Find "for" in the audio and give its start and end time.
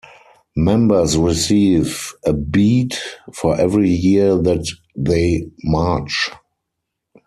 3.31-3.55